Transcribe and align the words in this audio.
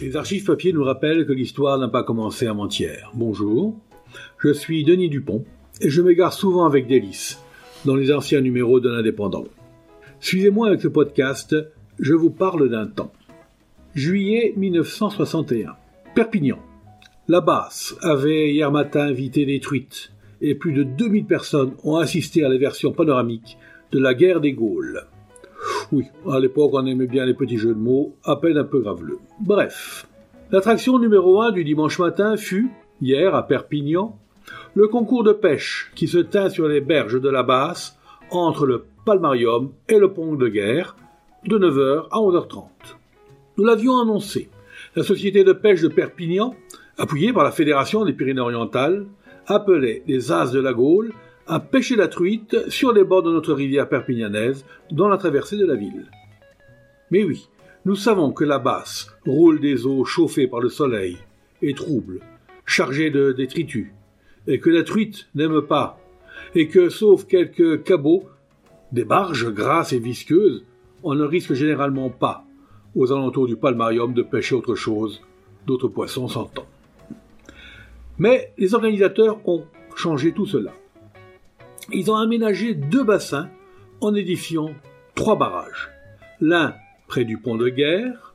Les 0.00 0.16
archives 0.16 0.44
papier 0.44 0.72
nous 0.72 0.82
rappellent 0.82 1.26
que 1.26 1.32
l'histoire 1.32 1.78
n'a 1.78 1.88
pas 1.88 2.02
commencé 2.02 2.46
avant-hier. 2.46 3.10
Bonjour, 3.12 3.78
je 4.38 4.50
suis 4.50 4.82
Denis 4.82 5.10
Dupont 5.10 5.44
et 5.82 5.90
je 5.90 6.00
m'égare 6.00 6.32
souvent 6.32 6.64
avec 6.64 6.86
délice 6.86 7.38
dans 7.84 7.96
les 7.96 8.10
anciens 8.10 8.40
numéros 8.40 8.80
de 8.80 8.88
l'Indépendant. 8.88 9.44
Suivez-moi 10.18 10.68
avec 10.68 10.80
ce 10.80 10.88
podcast, 10.88 11.54
je 11.98 12.14
vous 12.14 12.30
parle 12.30 12.70
d'un 12.70 12.86
temps. 12.86 13.12
Juillet 13.94 14.54
1961. 14.56 15.76
Perpignan. 16.14 16.60
La 17.28 17.42
basse 17.42 17.94
avait 18.00 18.52
hier 18.52 18.72
matin 18.72 19.02
invité 19.02 19.44
des 19.44 19.60
truites 19.60 20.12
et 20.40 20.54
plus 20.54 20.72
de 20.72 20.82
2000 20.82 21.26
personnes 21.26 21.74
ont 21.84 21.96
assisté 21.96 22.42
à 22.42 22.48
la 22.48 22.56
version 22.56 22.92
panoramique 22.92 23.58
de 23.92 23.98
la 23.98 24.14
guerre 24.14 24.40
des 24.40 24.54
Gaules. 24.54 25.04
Oui, 25.92 26.04
à 26.30 26.38
l'époque, 26.38 26.70
on 26.72 26.86
aimait 26.86 27.06
bien 27.06 27.26
les 27.26 27.34
petits 27.34 27.58
jeux 27.58 27.74
de 27.74 27.80
mots, 27.80 28.14
à 28.24 28.36
peine 28.36 28.56
un 28.56 28.64
peu 28.64 28.80
graveleux. 28.80 29.18
Bref. 29.40 30.06
L'attraction 30.52 30.98
numéro 30.98 31.42
un 31.42 31.50
du 31.50 31.64
dimanche 31.64 31.98
matin 31.98 32.36
fut, 32.36 32.70
hier, 33.00 33.34
à 33.34 33.46
Perpignan, 33.46 34.16
le 34.74 34.88
concours 34.88 35.24
de 35.24 35.32
pêche 35.32 35.90
qui 35.94 36.06
se 36.06 36.18
tint 36.18 36.48
sur 36.48 36.68
les 36.68 36.80
berges 36.80 37.20
de 37.20 37.28
la 37.28 37.42
Basse, 37.42 37.98
entre 38.30 38.66
le 38.66 38.84
Palmarium 39.04 39.72
et 39.88 39.98
le 39.98 40.12
pont 40.12 40.34
de 40.34 40.48
guerre, 40.48 40.96
de 41.46 41.58
9h 41.58 42.06
à 42.10 42.18
11h30. 42.18 42.64
Nous 43.56 43.64
l'avions 43.64 43.98
annoncé. 43.98 44.48
La 44.94 45.02
société 45.02 45.42
de 45.42 45.52
pêche 45.52 45.82
de 45.82 45.88
Perpignan, 45.88 46.54
appuyée 46.98 47.32
par 47.32 47.44
la 47.44 47.50
Fédération 47.50 48.04
des 48.04 48.12
Pyrénées-Orientales, 48.12 49.06
appelait 49.46 50.02
les 50.06 50.30
As 50.30 50.52
de 50.52 50.60
la 50.60 50.72
Gaule 50.72 51.12
à 51.50 51.58
pêcher 51.58 51.96
la 51.96 52.06
truite 52.06 52.70
sur 52.70 52.92
les 52.92 53.02
bords 53.02 53.24
de 53.24 53.32
notre 53.32 53.52
rivière 53.52 53.88
perpignanaise 53.88 54.64
dans 54.92 55.08
la 55.08 55.18
traversée 55.18 55.56
de 55.56 55.66
la 55.66 55.74
ville. 55.74 56.08
Mais 57.10 57.24
oui, 57.24 57.48
nous 57.84 57.96
savons 57.96 58.30
que 58.30 58.44
la 58.44 58.60
basse 58.60 59.10
roule 59.26 59.58
des 59.58 59.84
eaux 59.84 60.04
chauffées 60.04 60.46
par 60.46 60.60
le 60.60 60.68
soleil 60.68 61.18
et 61.60 61.74
troubles, 61.74 62.20
chargées 62.64 63.10
de 63.10 63.32
détritus, 63.32 63.88
et 64.46 64.60
que 64.60 64.70
la 64.70 64.84
truite 64.84 65.26
n'aime 65.34 65.60
pas, 65.62 65.98
et 66.54 66.68
que, 66.68 66.88
sauf 66.88 67.26
quelques 67.26 67.82
cabots, 67.82 68.28
des 68.92 69.04
barges 69.04 69.52
grasses 69.52 69.92
et 69.92 69.98
visqueuses, 69.98 70.64
on 71.02 71.16
ne 71.16 71.24
risque 71.24 71.54
généralement 71.54 72.10
pas, 72.10 72.44
aux 72.94 73.10
alentours 73.10 73.48
du 73.48 73.56
palmarium, 73.56 74.14
de 74.14 74.22
pêcher 74.22 74.54
autre 74.54 74.76
chose, 74.76 75.20
d'autres 75.66 75.88
poissons 75.88 76.28
s'entend. 76.28 76.66
Mais 78.18 78.52
les 78.56 78.72
organisateurs 78.72 79.40
ont 79.48 79.64
changé 79.96 80.30
tout 80.30 80.46
cela 80.46 80.72
ils 81.92 82.10
ont 82.10 82.16
aménagé 82.16 82.74
deux 82.74 83.04
bassins 83.04 83.48
en 84.00 84.14
édifiant 84.14 84.70
trois 85.14 85.36
barrages. 85.36 85.90
L'un 86.40 86.74
près 87.06 87.24
du 87.24 87.38
pont 87.38 87.56
de 87.56 87.68
guerre, 87.68 88.34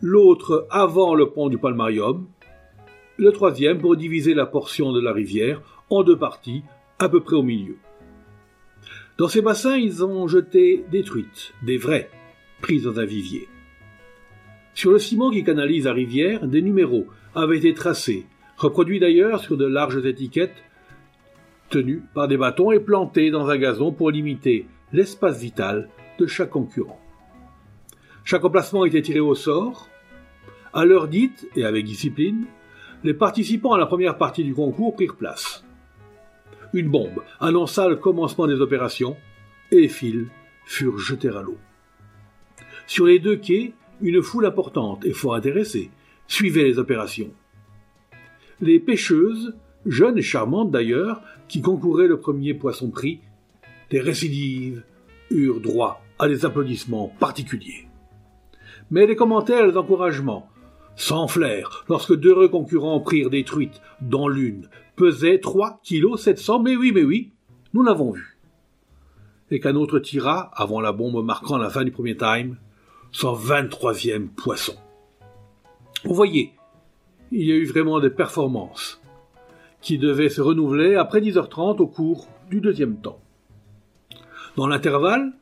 l'autre 0.00 0.66
avant 0.70 1.14
le 1.14 1.30
pont 1.30 1.48
du 1.48 1.58
Palmarium, 1.58 2.26
le 3.16 3.32
troisième 3.32 3.78
pour 3.78 3.96
diviser 3.96 4.34
la 4.34 4.46
portion 4.46 4.92
de 4.92 5.00
la 5.00 5.12
rivière 5.12 5.62
en 5.90 6.02
deux 6.02 6.18
parties, 6.18 6.62
à 6.98 7.08
peu 7.08 7.20
près 7.20 7.36
au 7.36 7.42
milieu. 7.42 7.76
Dans 9.18 9.28
ces 9.28 9.42
bassins, 9.42 9.76
ils 9.76 10.04
ont 10.04 10.26
jeté 10.26 10.84
des 10.90 11.04
truites, 11.04 11.52
des 11.62 11.76
vraies, 11.76 12.10
prises 12.60 12.84
dans 12.84 12.98
un 12.98 13.04
vivier. 13.04 13.48
Sur 14.74 14.90
le 14.90 14.98
ciment 14.98 15.30
qui 15.30 15.44
canalise 15.44 15.84
la 15.84 15.92
rivière, 15.92 16.48
des 16.48 16.62
numéros 16.62 17.06
avaient 17.34 17.58
été 17.58 17.74
tracés, 17.74 18.26
reproduits 18.56 18.98
d'ailleurs 18.98 19.40
sur 19.40 19.56
de 19.56 19.66
larges 19.66 20.04
étiquettes 20.04 20.64
par 22.14 22.28
des 22.28 22.36
bâtons 22.36 22.70
et 22.70 22.80
plantés 22.80 23.30
dans 23.30 23.48
un 23.48 23.56
gazon 23.56 23.92
pour 23.92 24.10
limiter 24.10 24.66
l'espace 24.92 25.40
vital 25.40 25.88
de 26.18 26.26
chaque 26.26 26.50
concurrent. 26.50 27.00
Chaque 28.24 28.44
emplacement 28.44 28.84
était 28.84 29.02
tiré 29.02 29.20
au 29.20 29.34
sort. 29.34 29.88
À 30.72 30.84
l'heure 30.84 31.08
dite, 31.08 31.48
et 31.56 31.64
avec 31.64 31.84
discipline, 31.84 32.46
les 33.02 33.14
participants 33.14 33.72
à 33.72 33.78
la 33.78 33.86
première 33.86 34.16
partie 34.16 34.44
du 34.44 34.54
concours 34.54 34.94
prirent 34.94 35.16
place. 35.16 35.64
Une 36.72 36.90
bombe 36.90 37.22
annonça 37.40 37.88
le 37.88 37.96
commencement 37.96 38.46
des 38.46 38.60
opérations 38.60 39.16
et 39.70 39.80
les 39.82 39.88
fils 39.88 40.26
furent 40.64 40.98
jetés 40.98 41.28
à 41.28 41.42
l'eau. 41.42 41.58
Sur 42.86 43.06
les 43.06 43.18
deux 43.18 43.36
quais, 43.36 43.72
une 44.00 44.22
foule 44.22 44.46
importante 44.46 45.04
et 45.04 45.12
fort 45.12 45.34
intéressée 45.34 45.90
suivait 46.26 46.64
les 46.64 46.78
opérations. 46.78 47.32
Les 48.60 48.80
pêcheuses 48.80 49.54
jeunes 49.86 50.18
et 50.18 50.22
charmantes 50.22 50.70
d'ailleurs, 50.70 51.22
qui 51.48 51.60
concouraient 51.60 52.08
le 52.08 52.18
premier 52.18 52.54
poisson 52.54 52.90
pris, 52.90 53.20
des 53.90 54.00
récidives 54.00 54.82
eurent 55.30 55.60
droit 55.60 56.02
à 56.18 56.28
des 56.28 56.44
applaudissements 56.44 57.12
particuliers. 57.20 57.88
Mais 58.90 59.06
les 59.06 59.16
commentaires 59.16 59.64
et 59.64 59.70
les 59.70 59.76
encouragements 59.76 60.48
s'enflèrent 60.96 61.84
lorsque 61.88 62.14
deux 62.14 62.48
concurrents 62.48 63.00
prirent 63.00 63.30
des 63.30 63.44
truites, 63.44 63.80
dont 64.00 64.28
l'une 64.28 64.68
pesait 64.96 65.38
3 65.38 65.80
kg 65.84 66.16
700, 66.16 66.60
mais 66.60 66.76
oui, 66.76 66.92
mais 66.92 67.02
oui, 67.02 67.32
nous 67.72 67.82
l'avons 67.82 68.12
vu. 68.12 68.38
Et 69.50 69.60
qu'un 69.60 69.74
autre 69.74 69.98
tira, 69.98 70.50
avant 70.54 70.80
la 70.80 70.92
bombe 70.92 71.24
marquant 71.24 71.58
la 71.58 71.70
fin 71.70 71.84
du 71.84 71.90
premier 71.90 72.16
time, 72.16 72.56
son 73.12 73.34
23e 73.34 74.28
poisson. 74.28 74.74
Vous 76.04 76.14
voyez, 76.14 76.52
il 77.32 77.46
y 77.46 77.52
a 77.52 77.56
eu 77.56 77.64
vraiment 77.64 78.00
des 78.00 78.10
performances 78.10 79.00
qui 79.84 79.98
devait 79.98 80.30
se 80.30 80.40
renouveler 80.40 80.94
après 80.94 81.20
10h30 81.20 81.76
au 81.76 81.86
cours 81.86 82.26
du 82.50 82.62
deuxième 82.62 82.96
temps. 82.96 83.20
Dans 84.56 84.66
l'intervalle, 84.66 85.32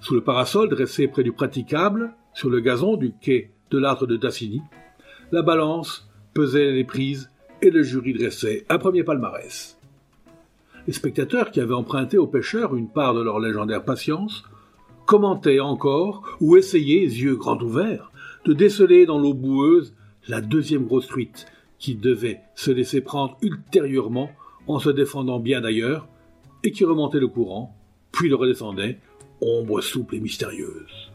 sous 0.00 0.14
le 0.14 0.20
parasol 0.20 0.68
dressé 0.68 1.06
près 1.06 1.22
du 1.22 1.30
praticable, 1.30 2.12
sur 2.34 2.50
le 2.50 2.58
gazon 2.58 2.96
du 2.96 3.12
quai 3.12 3.52
de 3.70 3.78
l'âtre 3.78 4.08
de 4.08 4.16
Tassini, 4.16 4.60
la 5.30 5.42
balance 5.42 6.10
pesait 6.34 6.72
les 6.72 6.82
prises 6.82 7.30
et 7.62 7.70
le 7.70 7.84
jury 7.84 8.12
dressait 8.12 8.66
un 8.68 8.78
premier 8.78 9.04
palmarès. 9.04 9.78
Les 10.88 10.92
spectateurs 10.92 11.52
qui 11.52 11.60
avaient 11.60 11.72
emprunté 11.72 12.18
aux 12.18 12.26
pêcheurs 12.26 12.74
une 12.74 12.88
part 12.88 13.14
de 13.14 13.22
leur 13.22 13.38
légendaire 13.38 13.84
patience 13.84 14.42
commentaient 15.06 15.60
encore 15.60 16.24
ou 16.40 16.56
essayaient, 16.56 17.04
yeux 17.04 17.36
grands 17.36 17.60
ouverts, 17.60 18.10
de 18.46 18.52
déceler 18.52 19.06
dans 19.06 19.20
l'eau 19.20 19.34
boueuse 19.34 19.94
la 20.26 20.40
deuxième 20.40 20.86
grosse 20.86 21.06
truite 21.06 21.46
qui 21.82 21.96
devait 21.96 22.40
se 22.54 22.70
laisser 22.70 23.00
prendre 23.00 23.36
ultérieurement 23.42 24.30
en 24.68 24.78
se 24.78 24.88
défendant 24.88 25.40
bien 25.40 25.60
d'ailleurs, 25.60 26.06
et 26.62 26.70
qui 26.70 26.84
remontait 26.84 27.18
le 27.18 27.26
courant, 27.26 27.76
puis 28.12 28.28
le 28.28 28.36
redescendait, 28.36 28.98
ombre 29.40 29.80
souple 29.80 30.14
et 30.14 30.20
mystérieuse. 30.20 31.10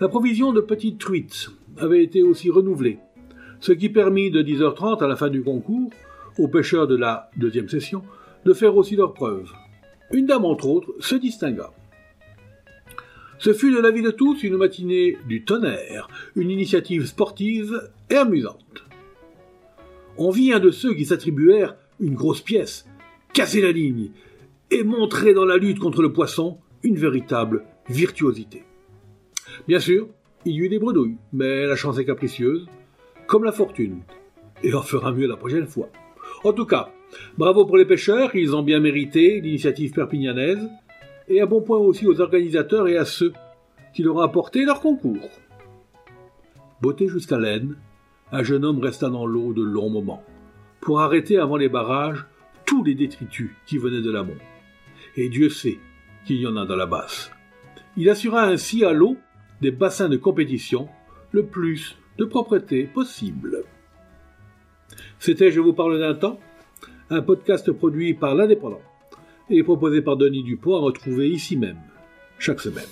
La 0.00 0.08
provision 0.08 0.52
de 0.52 0.60
petites 0.60 0.98
truites 0.98 1.48
avait 1.78 2.04
été 2.04 2.22
aussi 2.22 2.50
renouvelée, 2.50 2.98
ce 3.60 3.72
qui 3.72 3.88
permit 3.88 4.30
de 4.30 4.42
10h30 4.42 5.02
à 5.02 5.08
la 5.08 5.16
fin 5.16 5.30
du 5.30 5.42
concours 5.42 5.90
aux 6.38 6.48
pêcheurs 6.48 6.86
de 6.86 6.96
la 6.96 7.30
deuxième 7.38 7.70
session 7.70 8.02
de 8.44 8.52
faire 8.52 8.76
aussi 8.76 8.96
leurs 8.96 9.14
preuves. 9.14 9.50
Une 10.12 10.26
dame, 10.26 10.44
entre 10.44 10.66
autres, 10.66 10.92
se 11.00 11.14
distingua. 11.14 11.72
Ce 13.38 13.54
fut 13.54 13.72
de 13.72 13.80
l'avis 13.80 14.02
de 14.02 14.10
tous 14.10 14.42
une 14.42 14.58
matinée 14.58 15.16
du 15.26 15.42
tonnerre, 15.42 16.08
une 16.36 16.50
initiative 16.50 17.06
sportive 17.06 17.90
et 18.10 18.16
amusante 18.16 18.84
on 20.16 20.30
vit 20.30 20.52
un 20.52 20.60
de 20.60 20.70
ceux 20.70 20.94
qui 20.94 21.04
s'attribuèrent 21.04 21.76
une 22.00 22.14
grosse 22.14 22.40
pièce, 22.40 22.86
casser 23.32 23.60
la 23.60 23.72
ligne 23.72 24.10
et 24.70 24.84
montrer 24.84 25.34
dans 25.34 25.44
la 25.44 25.56
lutte 25.56 25.78
contre 25.78 26.02
le 26.02 26.12
poisson 26.12 26.58
une 26.82 26.96
véritable 26.96 27.64
virtuosité. 27.88 28.64
Bien 29.68 29.78
sûr, 29.80 30.08
il 30.44 30.52
y 30.52 30.58
eut 30.58 30.68
des 30.68 30.78
bredouilles, 30.78 31.18
mais 31.32 31.66
la 31.66 31.76
chance 31.76 31.98
est 31.98 32.04
capricieuse, 32.04 32.66
comme 33.26 33.44
la 33.44 33.52
fortune, 33.52 34.00
et 34.62 34.74
on 34.74 34.82
fera 34.82 35.12
mieux 35.12 35.28
la 35.28 35.36
prochaine 35.36 35.66
fois. 35.66 35.88
En 36.44 36.52
tout 36.52 36.66
cas, 36.66 36.90
bravo 37.38 37.64
pour 37.64 37.76
les 37.76 37.84
pêcheurs, 37.84 38.34
ils 38.34 38.56
ont 38.56 38.62
bien 38.62 38.80
mérité 38.80 39.40
l'initiative 39.40 39.92
perpignanaise, 39.92 40.68
et 41.28 41.40
un 41.40 41.46
bon 41.46 41.62
point 41.62 41.78
aussi 41.78 42.06
aux 42.06 42.20
organisateurs 42.20 42.88
et 42.88 42.96
à 42.96 43.04
ceux 43.04 43.32
qui 43.94 44.02
leur 44.02 44.16
ont 44.16 44.20
apporté 44.20 44.64
leur 44.64 44.80
concours. 44.80 45.30
Beauté 46.80 47.06
jusqu'à 47.06 47.38
laine, 47.38 47.76
un 48.32 48.42
jeune 48.42 48.64
homme 48.64 48.80
resta 48.80 49.10
dans 49.10 49.26
l'eau 49.26 49.52
de 49.52 49.62
longs 49.62 49.90
moments, 49.90 50.24
pour 50.80 51.00
arrêter 51.00 51.38
avant 51.38 51.56
les 51.56 51.68
barrages 51.68 52.24
tous 52.64 52.82
les 52.82 52.94
détritus 52.94 53.50
qui 53.66 53.78
venaient 53.78 54.00
de 54.00 54.10
l'amont. 54.10 54.38
Et 55.16 55.28
Dieu 55.28 55.50
sait 55.50 55.78
qu'il 56.24 56.38
y 56.38 56.46
en 56.46 56.56
a 56.56 56.64
dans 56.64 56.76
la 56.76 56.86
basse. 56.86 57.30
Il 57.96 58.08
assura 58.08 58.44
ainsi 58.44 58.84
à 58.84 58.92
l'eau 58.92 59.16
des 59.60 59.70
bassins 59.70 60.08
de 60.08 60.16
compétition 60.16 60.88
le 61.30 61.44
plus 61.44 61.96
de 62.18 62.24
propreté 62.24 62.84
possible. 62.84 63.64
C'était 65.18 65.50
Je 65.50 65.60
vous 65.60 65.72
parle 65.72 65.98
d'un 65.98 66.14
temps, 66.14 66.40
un 67.10 67.22
podcast 67.22 67.70
produit 67.70 68.14
par 68.14 68.34
l'Indépendant 68.34 68.82
et 69.50 69.62
proposé 69.62 70.00
par 70.00 70.16
Denis 70.16 70.42
Dupont 70.42 70.76
à 70.76 70.80
retrouver 70.80 71.28
ici 71.28 71.56
même, 71.56 71.80
chaque 72.38 72.60
semaine. 72.60 72.84